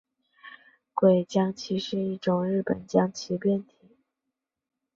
[0.95, 3.75] 鬼将棋是一种日本将棋变体。